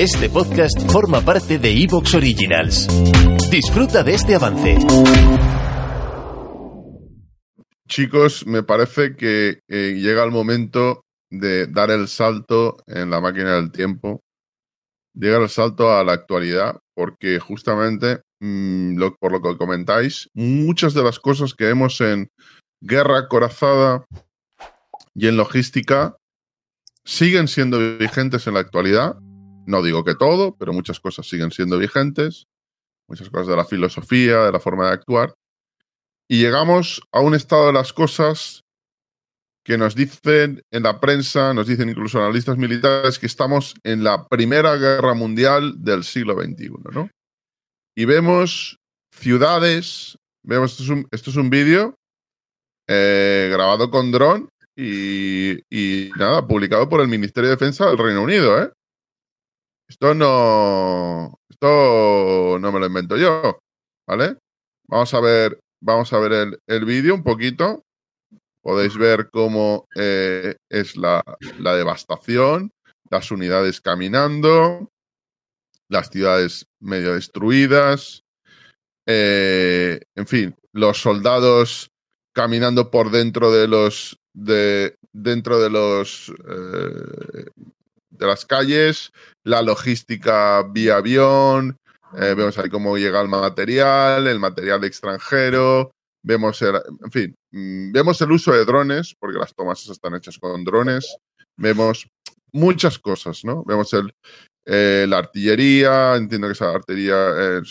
[0.00, 2.88] Este podcast forma parte de Evox Originals.
[3.50, 4.78] Disfruta de este avance.
[7.86, 13.70] Chicos, me parece que llega el momento de dar el salto en la máquina del
[13.72, 14.22] tiempo,
[15.12, 21.02] llegar el salto a la actualidad, porque justamente, mm, por lo que comentáis, muchas de
[21.02, 22.30] las cosas que vemos en
[22.80, 24.06] guerra corazada
[25.14, 26.16] y en logística
[27.10, 29.16] siguen siendo vigentes en la actualidad.
[29.66, 32.46] No digo que todo, pero muchas cosas siguen siendo vigentes,
[33.08, 35.34] muchas cosas de la filosofía, de la forma de actuar.
[36.28, 38.62] Y llegamos a un estado de las cosas
[39.64, 44.28] que nos dicen en la prensa, nos dicen incluso analistas militares, que estamos en la
[44.28, 47.10] primera guerra mundial del siglo XXI, ¿no?
[47.96, 48.78] Y vemos
[49.10, 51.96] ciudades, vemos, esto es un, es un vídeo
[52.86, 54.48] eh, grabado con dron
[54.80, 58.70] y, y nada, publicado por el Ministerio de Defensa del Reino Unido, ¿eh?
[59.88, 63.58] Esto no, esto no me lo invento yo,
[64.08, 64.38] ¿vale?
[64.88, 67.82] Vamos a ver, vamos a ver el, el vídeo un poquito.
[68.62, 71.24] Podéis ver cómo eh, es la,
[71.58, 72.70] la devastación,
[73.10, 74.90] las unidades caminando,
[75.88, 78.22] las ciudades medio destruidas,
[79.06, 81.90] eh, en fin, los soldados
[82.32, 87.44] caminando por dentro de los de dentro de los eh,
[88.10, 89.12] de las calles,
[89.44, 91.78] la logística vía avión,
[92.18, 95.92] eh, vemos ahí cómo llega el material, el material extranjero,
[96.22, 100.38] vemos el, en fin, mm, vemos el uso de drones, porque las tomas están hechas
[100.38, 101.16] con drones,
[101.56, 102.08] vemos
[102.52, 103.64] muchas cosas, ¿no?
[103.64, 104.12] Vemos el,
[104.66, 107.62] eh, la artillería, entiendo que esa artillería eh,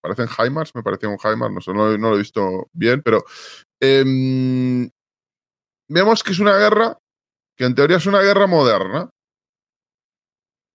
[0.00, 3.24] parecen HIMARS, me parecía un HIMARS, no, no lo he visto bien, pero
[3.80, 4.90] em,
[5.88, 6.98] vemos que es una guerra,
[7.56, 9.10] que en teoría es una guerra moderna,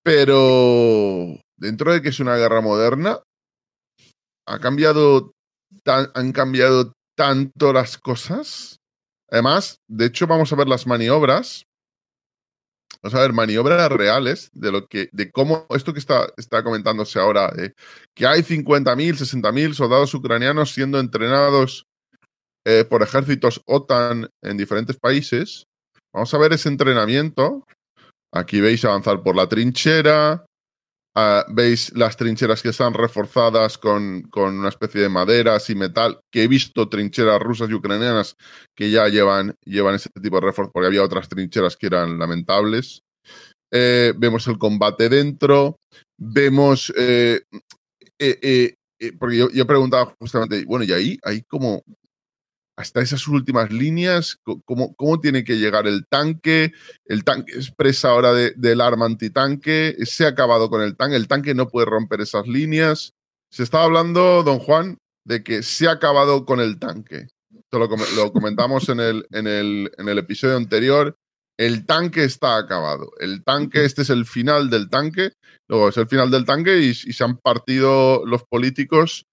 [0.03, 3.21] pero dentro de que es una guerra moderna,
[4.47, 5.31] ha cambiado
[5.85, 8.79] han cambiado tanto las cosas.
[9.29, 11.65] Además, de hecho, vamos a ver las maniobras.
[13.01, 17.19] Vamos a ver maniobras reales de lo que, de cómo esto que está, está comentándose
[17.19, 17.73] ahora, de
[18.15, 21.85] que hay 50.000, 60.000 soldados ucranianos siendo entrenados
[22.65, 25.65] eh, por ejércitos OTAN en diferentes países.
[26.13, 27.65] Vamos a ver ese entrenamiento.
[28.33, 30.45] Aquí veis avanzar por la trinchera.
[31.15, 36.19] Ah, veis las trincheras que están reforzadas con, con una especie de maderas y metal,
[36.31, 38.35] que he visto trincheras rusas y ucranianas
[38.75, 43.01] que ya llevan, llevan ese tipo de refuerzo, porque había otras trincheras que eran lamentables.
[43.71, 45.75] Eh, vemos el combate dentro,
[46.17, 46.93] vemos...
[46.95, 47.41] eh,
[49.17, 51.81] porque yo, yo preguntaba justamente, bueno, y ahí hay como
[52.79, 56.71] hasta esas últimas líneas, ¿cómo, cómo tiene que llegar el tanque?
[57.05, 61.17] El tanque es presa ahora de- del arma antitanque, se ha acabado con el tanque,
[61.17, 63.11] el tanque no puede romper esas líneas.
[63.51, 67.27] Se estaba hablando, don Juan, de que se ha acabado con el tanque.
[67.53, 71.15] Esto lo, com- lo comentamos en el, en, el, en el episodio anterior.
[71.57, 73.11] El tanque está acabado.
[73.19, 75.33] El tanque, este es el final del tanque.
[75.67, 79.25] Luego es el final del tanque y, y se han partido los políticos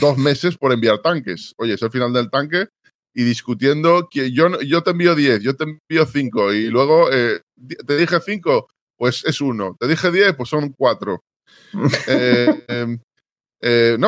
[0.00, 1.54] dos meses por enviar tanques.
[1.56, 2.68] Oye, es el final del tanque
[3.14, 7.40] y discutiendo que yo, yo te envío 10, yo te envío 5 y luego eh,
[7.86, 9.76] te dije 5, pues es uno.
[9.78, 11.24] Te dije 10, pues son 4.
[11.72, 11.82] no,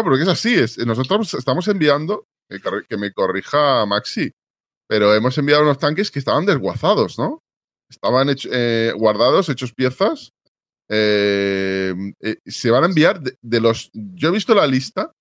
[0.04, 0.54] pero que es así.
[0.54, 2.26] Es, nosotros estamos enviando,
[2.88, 4.32] que, me corrija Maxi,
[4.86, 7.42] pero hemos enviado unos tanques que estaban desguazados, ¿no?
[7.88, 10.32] Estaban eh, guardados, hechos piezas.
[10.88, 13.90] eh, eh, se van a enviar de, de los...
[13.92, 15.12] Yo he visto la lista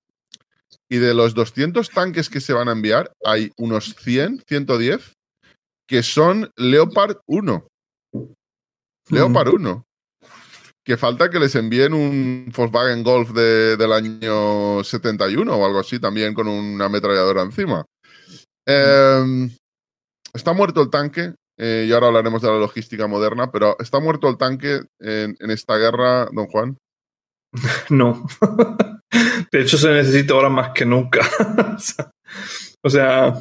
[0.91, 5.13] y de los 200 tanques que se van a enviar, hay unos 100, 110
[5.87, 7.65] que son Leopard 1.
[9.09, 9.85] Leopard 1.
[10.83, 15.99] Que falta que les envíen un Volkswagen Golf de- del año 71 o algo así,
[15.99, 17.85] también con una ametralladora encima.
[18.67, 19.49] Eh,
[20.33, 24.27] está muerto el tanque, eh, y ahora hablaremos de la logística moderna, pero está muerto
[24.27, 26.77] el tanque en, en esta guerra, don Juan.
[27.89, 28.27] No.
[29.51, 31.21] De hecho, se necesita ahora más que nunca.
[32.83, 33.33] o sea,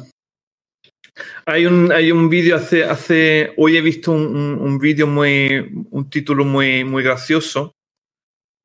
[1.45, 3.53] hay un, hay un vídeo hace, hace.
[3.57, 5.85] Hoy he visto un, un- un vídeo muy.
[5.91, 7.71] un título muy, muy gracioso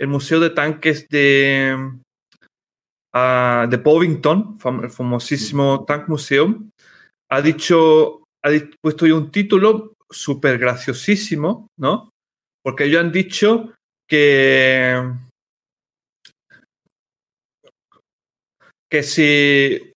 [0.01, 1.77] el Museo de Tanques de,
[3.15, 6.71] uh, de Bovington, el famosísimo Tank Museum,
[7.31, 8.51] ha dicho, ha
[8.83, 12.11] puesto ahí un título súper graciosísimo, ¿no?
[12.65, 13.75] Porque ellos han dicho
[14.09, 15.03] que,
[18.91, 19.93] que si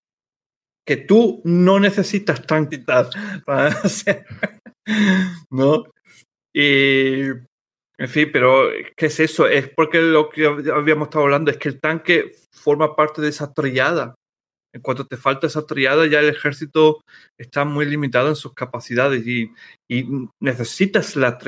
[0.86, 3.10] que tú no necesitas tanquitas
[3.46, 4.26] para hacer,
[5.50, 5.84] ¿no?
[6.52, 7.26] Y,
[8.00, 9.46] en fin, pero ¿qué es eso?
[9.46, 13.52] Es porque lo que habíamos estado hablando es que el tanque forma parte de esa
[13.52, 14.14] triada.
[14.72, 17.02] En cuanto te falta esa triada, ya el ejército
[17.38, 19.52] está muy limitado en sus capacidades y,
[20.40, 21.38] necesitas la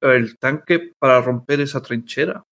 [0.00, 2.42] el tanque para romper esa trinchera.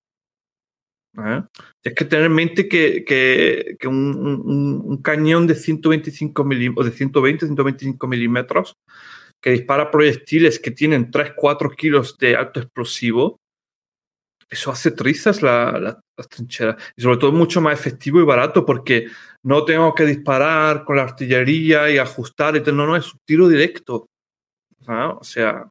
[1.83, 8.07] Es que tener en mente que, que, un, cañón de 125 milímetros, de 120, 125
[8.07, 8.75] milímetros,
[9.43, 13.39] que dispara proyectiles que tienen 3-4 kilos de alto explosivo,
[14.49, 15.97] eso hace trizas las
[16.29, 16.77] trincheras.
[16.97, 19.09] Y sobre todo mucho más efectivo y barato porque
[19.43, 22.57] no tengo que disparar con la artillería y ajustar.
[22.57, 24.07] Y no, no, es un tiro directo.
[24.87, 25.69] O sea,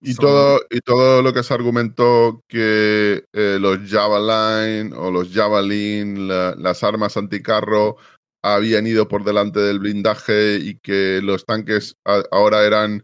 [0.00, 6.28] y, todo, y todo lo que se argumentó que eh, los Javelin o los Javelin,
[6.28, 7.96] las armas anticarro,
[8.42, 11.96] habían ido por delante del blindaje y que los tanques
[12.30, 13.02] ahora eran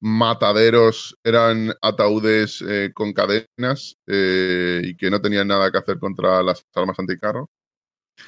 [0.00, 6.42] mataderos, eran ataúdes eh, con cadenas eh, y que no tenían nada que hacer contra
[6.42, 7.48] las armas anticarro.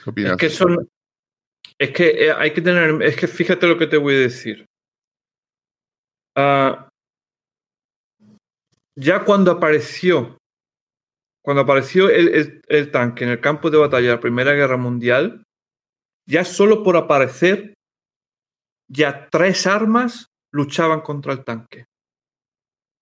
[0.04, 0.32] ¿Qué opinas?
[0.32, 0.88] Es que son.
[1.78, 3.02] Es que hay que tener.
[3.02, 4.66] Es que fíjate lo que te voy a decir.
[6.36, 6.91] Uh,
[8.96, 10.38] ya cuando apareció,
[11.42, 15.44] cuando apareció el, tanque en el campo de batalla de la Primera Guerra Mundial,
[16.26, 17.74] ya solo por aparecer,
[18.88, 21.86] ya tres armas luchaban contra el tanque.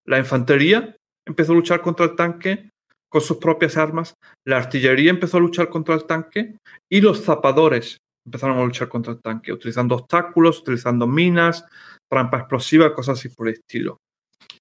[0.07, 0.97] La infantería
[1.27, 2.71] empezó a luchar contra el tanque
[3.09, 4.15] con sus propias armas,
[4.47, 6.57] la artillería empezó a luchar contra el tanque
[6.89, 11.65] y los zapadores empezaron a luchar contra el tanque, utilizando obstáculos, utilizando minas,
[12.09, 13.99] trampas explosivas, cosas así por el estilo.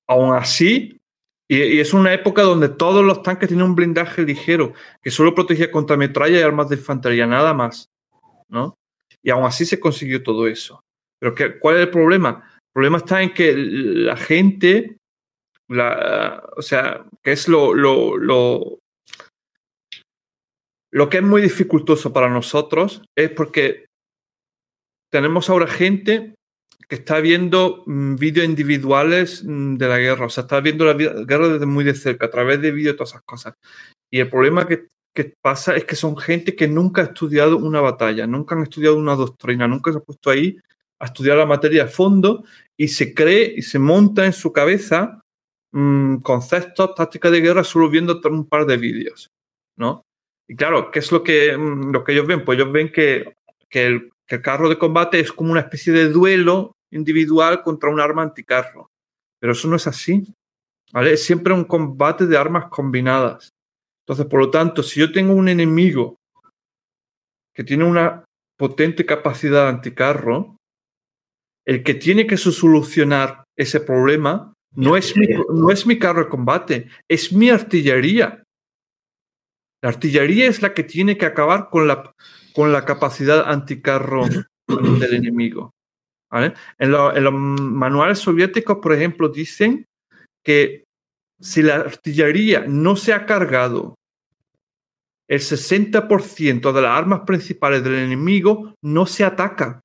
[0.07, 0.98] Aún así,
[1.51, 5.71] y, es una época donde todos los tanques tienen un blindaje ligero que solo protegía
[5.71, 7.89] contra metralla y armas de infantería, nada más.
[8.47, 8.77] ¿no?
[9.23, 10.83] Y aún así se consiguió todo eso.
[11.19, 12.43] Pero ¿qué, ¿cuál es el problema?
[12.55, 14.97] El problema está en que la gente,
[15.69, 18.79] o sea, que es lo, lo, lo,
[20.91, 23.87] lo que es muy dificultoso para nosotros, es porque
[25.11, 26.35] tenemos ahora gente
[26.87, 30.93] que está viendo mm, vídeos individuales mm, de la guerra, o sea, está viendo la
[30.93, 33.53] guerra desde muy de cerca, a través de vídeos todas esas cosas.
[34.11, 34.87] Y el problema que,
[35.41, 39.15] pasa es que son gente que nunca ha estudiado una batalla, nunca han estudiado una
[39.15, 40.57] doctrina, nunca se ha puesto ahí
[40.97, 42.45] a estudiar la materia a fondo
[42.77, 45.21] y se cree y se monta en su cabeza
[45.73, 49.29] mmm, conceptos, tácticas de guerra solo viendo un par de vídeos,
[49.75, 50.05] ¿no?
[50.47, 52.45] Y claro, ¿qué es lo que, mm, ellos ven?
[52.45, 53.33] Pues ellos ven que,
[53.69, 57.89] que el, que el carro de combate es como una especie de duelo individual contra
[57.89, 58.91] un arma anticarro.
[59.39, 60.23] Pero eso no es así.
[60.93, 61.13] ¿vale?
[61.13, 63.49] Es siempre un combate de armas combinadas.
[64.05, 66.17] Entonces, por lo tanto, si yo tengo un enemigo
[67.55, 68.23] que tiene una
[68.55, 70.57] potente capacidad anticarro,
[71.65, 76.29] el que tiene que solucionar ese problema no es, mi, no es mi carro de
[76.29, 78.43] combate, es mi artillería.
[79.81, 82.13] La artillería es la que tiene que acabar con la,
[82.53, 84.25] con la capacidad anticarro
[84.67, 85.71] del enemigo.
[86.31, 89.85] En, los manuales soviéticos, por ejemplo, dicen
[90.43, 90.83] que
[91.39, 93.95] si la artillería no se ha cargado
[95.27, 99.79] el 60% de las armas principales del enemigo, no se ataca.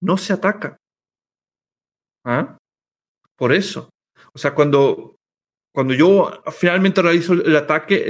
[0.00, 0.76] No se ataca.
[2.24, 2.56] ¿Ah?
[3.36, 3.90] Por eso.
[4.32, 5.16] O sea, cuando,
[5.74, 8.04] cuando yo finalmente realizo el ataque,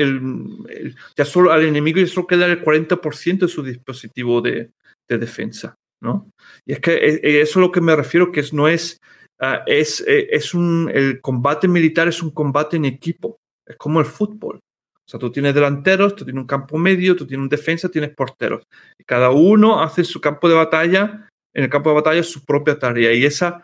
[1.16, 4.70] ya solo al enemigo ya solo queda el 40% de su dispositivo de
[5.08, 5.76] defensa.
[6.02, 6.30] ¿no?
[6.66, 9.00] Y es que eh, eh, eso es lo que me refiero, que no es,
[9.40, 14.00] ah, es, eh, es un, el combate militar es un combate en equipo, es como
[14.00, 14.56] el fútbol.
[14.56, 18.14] O sea, tú tienes delanteros, tú tienes un campo medio, tú tienes un defensa, tienes
[18.14, 18.64] porteros.
[18.98, 22.78] Y cada uno hace su campo de batalla, en el campo de batalla su propia
[22.78, 23.12] tarea.
[23.12, 23.62] Y, esa,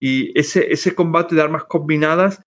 [0.00, 2.40] y ese, ese combate de armas combinadas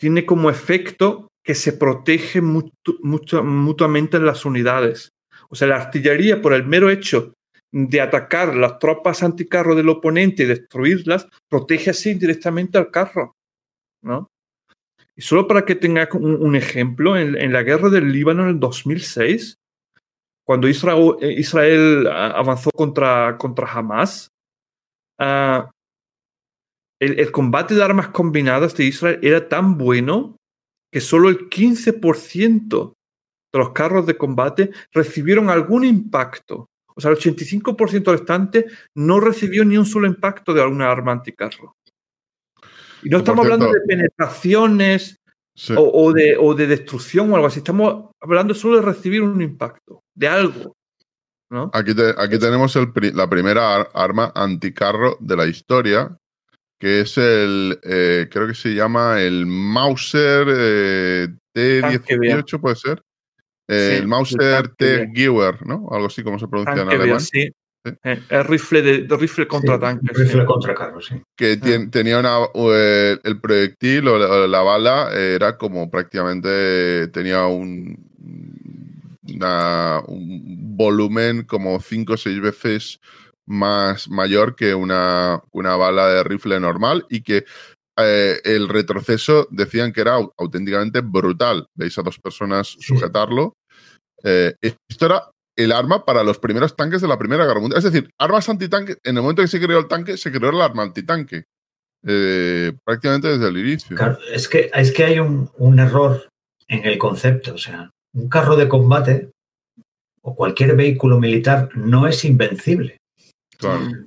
[0.00, 5.10] tiene como efecto que se protege mutuamente en las unidades.
[5.50, 7.34] O sea, la artillería, por el mero hecho
[7.70, 13.36] de atacar las tropas anticarro del oponente y destruirlas, protege así directamente al carro.
[14.02, 14.30] ¿no?
[15.14, 19.58] Y solo para que tenga un, ejemplo, en, la guerra del Líbano en el 2006,
[20.46, 24.28] cuando Israel, eh, Israel avanzó contra, contra Hamas,
[25.18, 25.70] ah,
[27.00, 30.36] el, combate de armas combinadas de Israel era tan bueno
[30.92, 32.92] que solo el 15%
[33.52, 36.68] de los carros de combate recibieron algún impacto.
[36.94, 41.76] O sea, el 85% restante no recibió ni un solo impacto de alguna arma anticarro.
[43.02, 45.16] Y no estamos hablando de penetraciones
[45.76, 47.60] o, de, o, de, destrucción o algo así.
[47.60, 50.76] Estamos hablando solo de recibir un impacto, de algo.
[51.72, 52.76] Aquí, aquí tenemos
[53.14, 56.16] la primera arma anticarro de la historia,
[56.80, 63.02] que es el, eh, creo que se llama el Mauser eh, T18, puede ser.
[63.68, 65.88] el Mauser T-Gewehr, ¿no?
[65.92, 67.20] Algo así como se pronuncia en alemán.
[67.20, 67.50] Sí.
[67.84, 70.10] Eh, el rifle de, rifle contra tanque.
[70.14, 71.20] Rifle contra carro, sí.
[71.36, 71.88] Que ah.
[71.90, 77.94] tenía una, el proyectil o la, bala era como prácticamente tenía un,
[79.22, 83.00] un volumen como 5 o 6 veces
[83.50, 87.44] más mayor que una, una bala de rifle normal y que
[87.98, 91.66] eh, el retroceso decían que era auténticamente brutal.
[91.74, 93.54] Veis a dos personas sujetarlo.
[94.22, 97.78] Eh, esto era el arma para los primeros tanques de la Primera Guerra Mundial.
[97.78, 100.60] Es decir, armas antitanque, en el momento que se creó el tanque, se creó el
[100.60, 101.44] arma antitanque.
[102.06, 103.96] Eh, prácticamente desde el inicio.
[104.32, 106.28] es, que, es que hay un, un error
[106.68, 107.54] en el concepto.
[107.54, 109.30] O sea, un carro de combate
[110.22, 112.99] o cualquier vehículo militar no es invencible.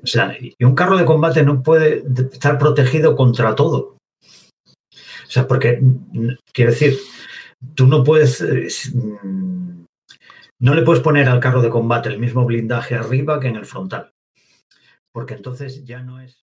[0.03, 3.97] Sea, y un carro de combate no puede estar protegido contra todo.
[4.89, 5.81] O sea, porque,
[6.51, 6.97] quiero decir,
[7.75, 8.41] tú no puedes,
[8.93, 9.85] mm,
[10.59, 13.65] no le puedes poner al carro de combate el mismo blindaje arriba que en el
[13.65, 14.11] frontal.
[15.11, 16.43] Porque entonces ya no es...